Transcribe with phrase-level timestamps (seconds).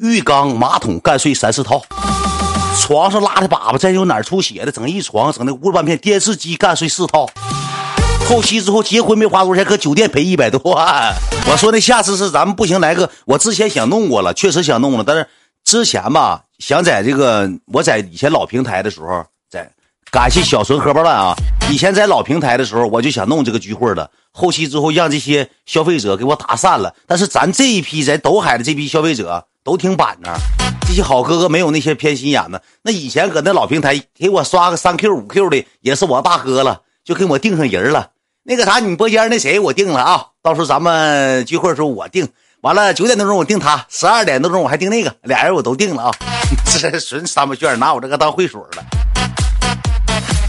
[0.00, 1.82] 浴缸、马桶干碎三四套，
[2.80, 5.98] 床上拉的粑粑，再有哪儿出血的，整一床，整的屋半片。
[5.98, 7.28] 电视机干碎四套，
[8.26, 11.14] 后期之后结婚没花多少钱，搁酒店赔一百多万。
[11.50, 15.28] 我说那下次是咱们不行来个，我之前想弄过了，确实想弄了，但是
[15.64, 19.70] 之前吧，想在这个我在以前老平台的时候，在
[20.10, 21.34] 感谢小纯荷包蛋啊，
[21.70, 24.10] 以前在老平台的时候，我就想弄这个聚会的。
[24.32, 26.94] 后期之后，让这些消费者给我打散了。
[27.06, 30.32] 但是咱这一批在斗海的这批消费者都挺板正，
[30.86, 32.60] 这些好哥哥没有那些偏心眼子。
[32.82, 38.10] 那以前搁那老平台给我刷个三 Q 五 Q 的，也是我大哥了，就给我定上人了。
[38.42, 40.26] 那个啥，你播间那谁我定了啊？
[40.42, 42.28] 到时候咱们聚会的时候我定。
[42.62, 46.10] 完了九点多钟我定他，十二点多钟我还定那个，俩人我都定了啊。
[46.66, 48.84] 这纯三八卷，拿我这个当会所了。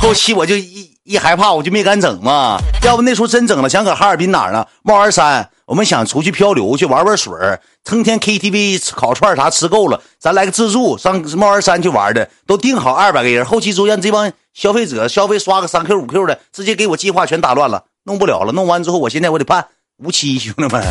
[0.00, 0.88] 后期我就一。
[1.08, 4.66] 一害怕我就没敢整嘛，要不那时候真整了，想搁哈尔滨哪儿呢？
[4.82, 13.44] 帽儿山，我们想出去漂流去玩玩水儿，成天 KTV 烤串啥吃够了，咱来个自助上帽儿山去玩的，都定好二百个人。
[13.44, 18.52] 后期之后让这帮消费者消费刷个三 Q 五 Q 的，直接给我计划全打乱了，弄不了了。
[18.52, 19.66] 弄完之后，我现在我得办
[19.98, 20.82] 无期，兄弟们，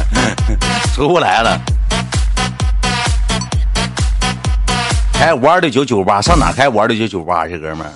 [0.94, 1.59] 出不来了。
[5.12, 7.91] 开五二六九酒吧，上哪开五二六九酒吧去，哥们儿？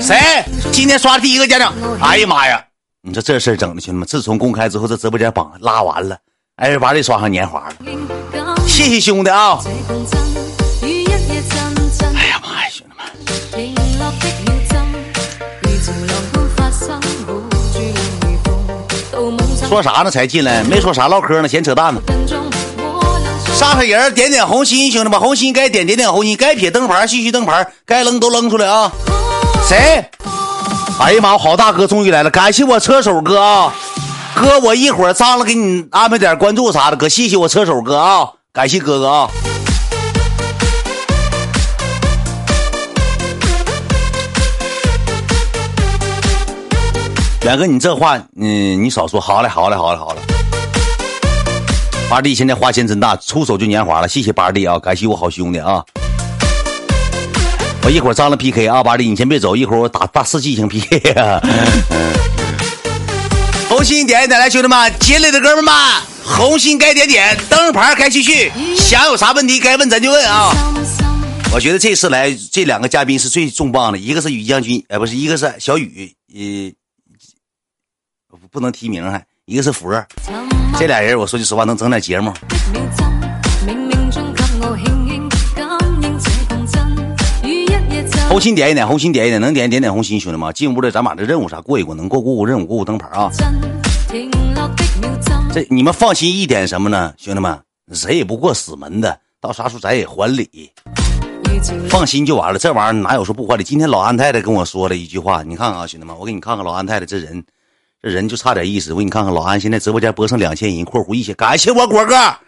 [0.00, 0.16] 谁？
[0.72, 1.72] 今天刷第一个家长？
[2.00, 2.62] 哎呀妈呀！
[3.02, 6.16] 你说这事儿整的，兄弟们，自从公开之后，这直播间榜拉完了，
[6.56, 7.74] 哎，把这刷上年华了。
[8.66, 9.58] 谢谢兄弟啊！
[12.14, 13.06] 哎呀妈呀，兄弟们！
[19.68, 20.10] 说啥呢？
[20.10, 22.00] 才进来，没说啥，唠嗑呢，闲扯淡呢。
[23.60, 28.90] 上上人，点点红心，兄弟们，红心该点点点红心，该撇灯牌，续续灯牌，该扔都扔出来啊！
[29.68, 30.02] 谁？
[30.98, 33.74] 哎呀妈，好大哥终于来了，感谢我车手哥啊！
[34.34, 38.30] 哥，我一会儿张了给你安排点关注啥的，哥，谢谢我车手哥啊！
[38.50, 39.30] 感谢哥哥啊！
[47.42, 50.29] 远哥，你这话，嗯，你少说，好嘞，好嘞，好嘞，好嘞。
[52.10, 54.08] 八弟现在花钱真大，出手就年华了。
[54.08, 55.80] 谢谢八弟啊，感谢我好兄弟啊！
[57.84, 61.40] 我一会儿张了 PK 啊，八弟你先别走，一会儿我打大四 G 型 PK 啊！
[63.70, 65.72] 红心点一点来，兄弟们，进来的哥们们，
[66.24, 70.50] 红心该点点，灯牌该续续，想有啥问题该问咱就问啊！
[71.54, 76.72] 我觉得这次来这两个嘉宾是最重磅的，一个是宇将军，哎，不是，一个是小雨，呃，
[78.50, 80.04] 不能提名还，一个是佛。
[80.78, 82.32] 这俩人，我说句实话，能整点节目。
[88.28, 93.30] 红心点一点，红心点一点，能点点点红心，兄弟们，进屋的咱把这任务啥过一过，能过过过任务过过灯牌啊。
[95.52, 97.58] 这你们放心一点什么呢，兄弟们，
[97.92, 100.70] 谁也不过死门的，到啥时候咱也还礼，
[101.88, 102.58] 放心就完了。
[102.58, 103.64] 这玩意儿哪有说不还礼？
[103.64, 107.44] 今天老安太太跟我说了一句话，你看看啊，兄弟们，我给你看看老安太太这人。
[108.02, 112.40] 这人就差点意思，我给你看看，老安现在直播间播上两千人（括弧一千），感谢我果哥，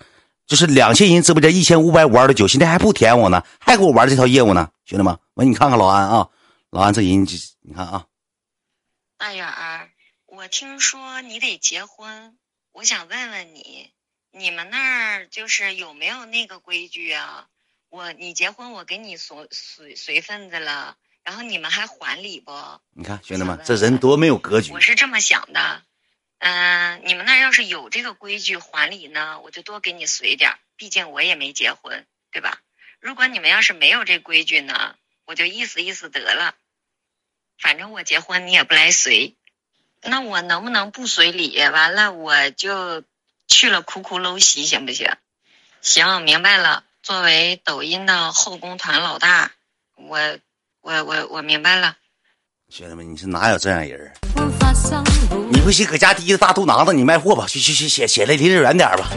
[0.46, 6.30] 就是两千人直播间一千五百五二的九，现在还不舔我呢，还给我玩这套业务呢，兄弟们，我你看看老安啊，
[6.70, 7.26] 老安这人，
[7.60, 8.06] 你看啊，
[9.18, 9.91] 大眼儿，
[10.26, 12.38] 我听说你得结婚，
[12.72, 13.91] 我想问问你，
[14.30, 17.46] 你们那儿就是有没有那个规矩啊？
[17.91, 20.96] 我你结婚，我给你随随随份子了。
[21.25, 22.53] 然后你们还还礼不？
[22.94, 24.72] 你看，兄弟们，这人多没有格局。
[24.72, 25.83] 我是这么想的，
[26.38, 32.59] 嗯，你们那要是有这个规矩还礼呢，我就多给你随点毕竟我也没结婚，对吧？
[32.99, 36.56] 如果你们要是没有这规矩呢，我就意思意思得了。
[37.56, 39.37] 反正我结婚你也不来随，
[40.03, 41.56] 那我能不能不随礼？
[41.56, 43.04] 完了我就
[43.47, 45.09] 去了哭哭搂席，行不行？
[45.83, 46.84] 行，明白了。
[47.00, 49.53] 作为抖音的后宫团老大，
[49.94, 50.39] 我。
[50.82, 51.94] 我我我明白了，
[52.69, 54.10] 兄弟们，你说哪有这样人
[55.48, 59.12] 你不信，搁家提着大肚囊子，你卖货吧，去去去，写写离这远点吧。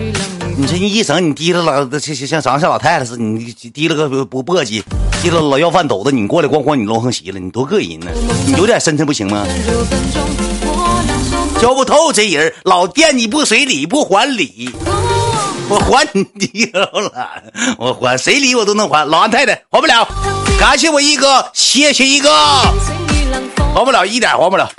[0.56, 4.84] 你这一整，你提着老像像像长像老太太似的，你提了个不簸箕，
[5.24, 8.12] 提了老要饭斗子，你过来咣咣你搂上席了，你多膈应呢？
[8.46, 9.44] 你有点身材不行吗？
[11.60, 14.70] 教不透这人，老惦记不随礼不还礼，
[15.68, 16.90] 我还你了，
[17.78, 20.08] 我还谁理我都能还，老安太太还不了。
[20.60, 22.30] 感谢我一哥，谢谢一哥，
[23.74, 24.70] 还不了一点，还不了，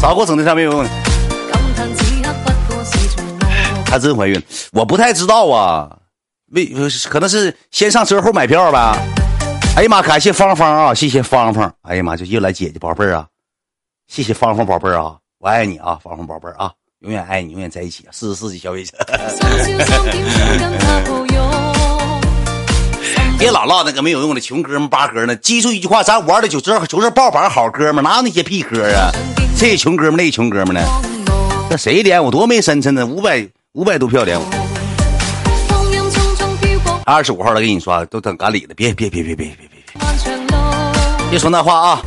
[0.00, 0.90] 咋给我整的上没有用呢？
[3.88, 4.42] 还真怀孕，
[4.72, 5.88] 我不太知道啊，
[6.52, 6.66] 为
[7.08, 8.96] 可能是先上车后买票吧。
[9.76, 11.72] 哎呀妈，感谢芳芳啊，谢谢芳芳。
[11.82, 13.26] 哎呀妈，就又来姐姐宝贝儿啊，
[14.08, 16.72] 谢谢芳芳宝贝儿啊，我爱你啊，芳芳宝贝儿啊。
[17.06, 18.04] 永远爱你，永远在一起。
[18.10, 18.92] 四十四级消费者，
[23.38, 25.36] 别老唠那个没有用的穷哥们八哥呢。
[25.36, 29.12] 记住一句话，咱玩的就是就是爆榜好哥们，哪有那些屁哥啊？
[29.56, 30.80] 这穷哥们那穷哥们呢？
[31.70, 33.06] 那谁连我多没深沉呢？
[33.06, 34.44] 五百五百多票连我。
[37.04, 39.68] 二十五号了，给你刷，都等赶礼了，别别别别别别别
[41.30, 42.02] 别说那话啊！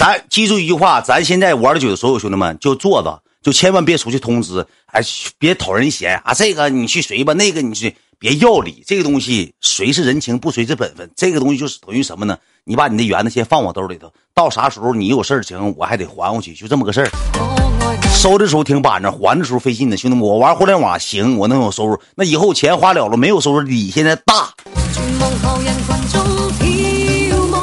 [0.00, 5.02] 咱记住一句话，咱现在玩的酒的所有兄弟们就坐着，就千万别出去通知，哎，
[5.38, 6.32] 别讨人嫌啊！
[6.32, 11.10] 这个你去随吧，那个你去别要礼，这个东西随是人情，不随是本分。
[11.14, 12.38] 这个东西就是等于什么呢？
[12.64, 17.10] 你把你的圆子先放我兜里头，到啥时候你有事儿情，我还得还回去，就这么个事儿。
[18.14, 24.48] 收的时候挺板正，还的时候费劲的，兄弟们，我玩互联网行，我能有收入，那以后钱花了了，没有收入，礼现在大。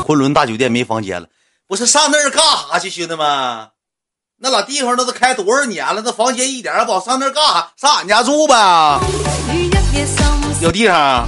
[0.06, 1.28] 昆仑大酒店没房间了。
[1.70, 2.42] 不是上那儿干
[2.72, 3.28] 啥去，兄弟们？
[4.40, 6.02] 那老地方那都开多少年了？
[6.06, 7.72] 那房间一点儿不好上那儿干啥？
[7.76, 9.00] 上俺家住呗。
[10.62, 11.28] 有地方。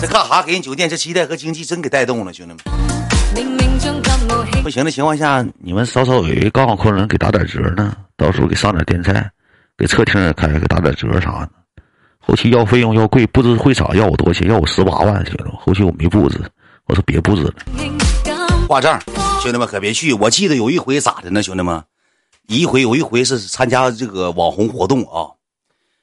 [0.00, 0.42] 这干啥？
[0.44, 2.58] 给人酒店这期待和经济真给带动了，兄弟们。
[4.62, 9.28] 不行的情况下，你们稍稍有一告诉昆仑给打点折呢，到时候给上点电菜，
[9.76, 11.50] 给客厅也开给打点折啥的。
[12.20, 14.48] 后期要费用要贵，布置会场要我多少钱？
[14.48, 15.52] 要我十八万，兄弟们。
[15.56, 16.40] 后期我没布置，
[16.86, 17.54] 我说别布置了。
[18.68, 19.02] 挂账，
[19.40, 20.12] 兄弟们可别去！
[20.12, 21.42] 我记得有一回咋的呢？
[21.42, 21.82] 兄弟们，
[22.48, 25.32] 一回有一回是参加这个网红活动啊，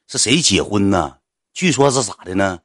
[0.08, 1.18] 是谁结婚呢？
[1.54, 2.58] 据说是咋的呢？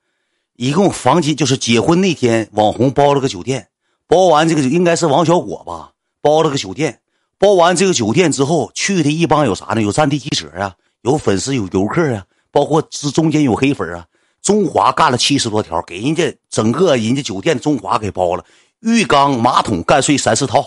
[0.56, 3.68] 一共房间就是结婚那天，网红包了个酒店，
[4.06, 5.92] 包完这个应该是王小果吧，
[6.22, 7.02] 包了个酒店，
[7.36, 9.82] 包完这个酒店之后，去的一帮有啥呢？
[9.82, 14.06] 有战地记者啊，有粉丝，有游客啊，包括是中间有黑粉啊。
[14.40, 18.42] 中华干了七十多条，给人家整个人家酒店中华给包了。
[18.80, 20.64] 浴缸、马桶干碎三四套，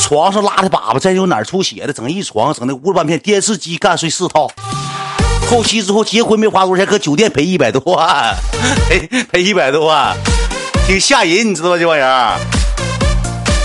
[0.00, 3.18] 床上拉的粑粑，再有哪儿出血的，整一床，整那屋半片。
[3.18, 4.48] 电视机干碎四套，
[5.50, 8.36] 后期之后结婚没花多少钱，搁酒店赔一百多万，
[8.88, 9.00] 赔
[9.32, 10.16] 赔一百多万，
[10.86, 11.76] 挺吓人，你知道吧？
[11.76, 12.38] 这玩意儿，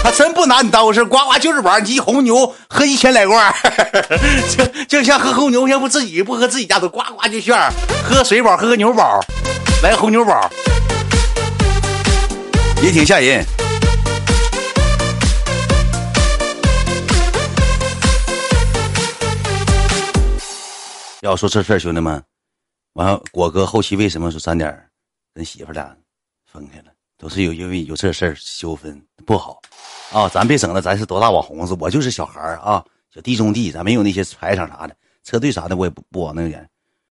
[0.01, 3.53] 他真不拿你当回事，呱呱就是玩你一红牛喝一千来罐，
[4.57, 7.55] 就就像喝红牛，要不自己不喝自己家都呱呱就炫，
[8.03, 9.23] 喝水宝，喝个牛宝，
[9.83, 10.49] 来个红牛宝。
[12.83, 13.45] 也挺吓人。
[21.21, 22.21] 要说这事儿，兄弟们，
[22.95, 24.77] 完果哥后期为什么说三点
[25.33, 25.95] 跟媳妇俩
[26.51, 26.87] 分开了，
[27.17, 29.61] 都是有因为有这事儿纠纷不好
[30.11, 30.27] 啊！
[30.27, 32.83] 咱别整了，咱是多大网红子，我就是小孩儿啊，
[33.15, 34.93] 小弟中弟，咱没有那些财产啥的，
[35.23, 36.69] 车队啥的，我也不不往那远。